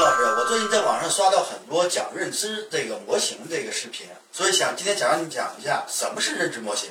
[0.00, 6.88] 金老师，我最近在网上刷到很多讲认知这个模型这个视频，所以想今天想让你讲一下什么是认知模型。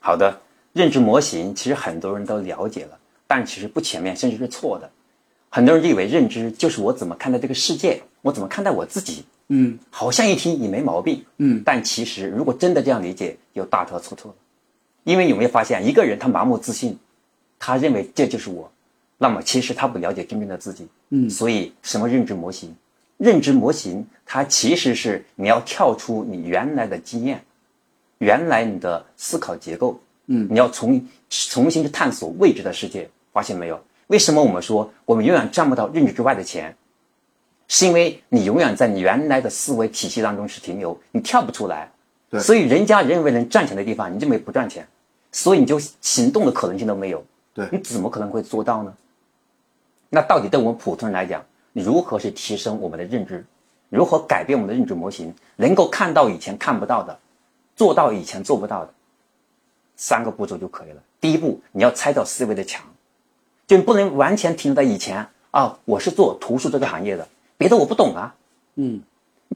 [0.00, 0.40] 好的，
[0.72, 4.90] 认知模型其实很多人都了解了，但其实不全面，甚至是错的。
[5.50, 9.26] 很多人以为认知就是我怎么看待这个世界，我怎么看待我自己。
[9.48, 14.36] 嗯好像一听也没毛病，嗯但其实如果真的这样理解，有大错特错了。
[15.04, 16.98] 因为有没有发现，一个人他盲目自信，
[17.58, 18.72] 他认为这就是我，
[19.18, 20.86] 那么其实他不了解真正的自己。
[21.10, 22.74] 嗯所以什么认知模型？
[23.16, 27.42] 认知模型它其实是你要跳出你原来的经验，
[28.18, 33.08] 原来你的思考结构，嗯你要重重新去探索未知的世界。
[33.32, 33.78] 发现没有？
[34.06, 36.74] 为什么我们说我们永远赚不到认知之外的钱？
[37.68, 41.90] 是因为你永远在你原来的思维体系当中是停留，你跳不出来。
[42.30, 44.86] 对所以人家认为能赚钱的地方，你认为不赚钱，
[45.32, 47.24] 所以你就行动的可能性都没有。
[47.52, 48.94] 对你怎么可能会做到呢？
[50.10, 53.44] 那到底对我们普通人来讲，如何去提升我们的认知？
[53.88, 57.18] 如何改变我们的认知模型，能够看到以前看不到的，
[57.76, 58.92] 做到以前做不到的？
[59.96, 61.02] 三个步骤就可以了。
[61.20, 62.84] 第一步，你要拆掉思维的墙，
[63.66, 68.34] 就你不能完全停留在以前啊，我是做图书这个行业的，别的我不懂啊。
[68.74, 69.02] 嗯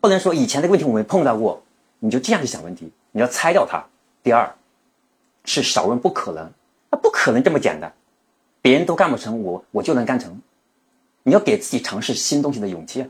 [0.01, 1.62] 不能说以前的问题我没碰到过，
[1.98, 3.84] 你就这样去想问题，你要拆掉它。
[4.23, 4.55] 第二，
[5.45, 6.51] 是少问不可能，
[6.91, 7.93] 那，不可能这么简单，
[8.62, 10.41] 别人都干不成，我我就能干成。
[11.22, 13.08] 你要给自己尝试新东西的勇气啊。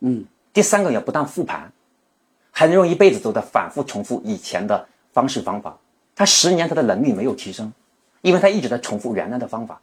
[0.00, 1.72] 嗯第三个要不断复盘，
[2.52, 5.76] 很多人一辈子都在反复重复以前的方式方法，
[6.14, 7.72] 他十年他的能力没有提升，
[8.22, 9.80] 因为他一直在重复原来的方法。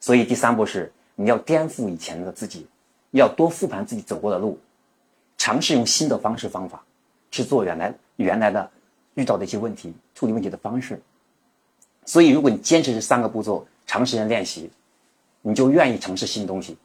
[0.00, 2.66] 所以第三步是你要颠覆以前的自己，
[3.10, 4.58] 要多复盘自己走过的路，
[5.38, 6.82] 尝试用新的方式方法
[7.30, 8.70] 去做原来原来的
[9.14, 11.00] 遇到的一些问题，处理问题的方式。
[12.04, 14.70] 所以如果你坚持这三个步骤，长时间练习，
[15.40, 16.76] 你就愿意尝试新东西，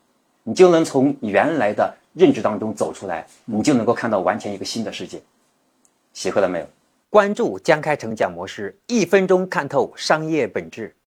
[0.44, 5.22] 你就能从原来的认知当中走出来，你就能够看到完全一个新的世界。
[6.14, 6.68] 学会了没有？
[7.10, 10.94] 关注江开成讲模式，一分钟看透商业本质。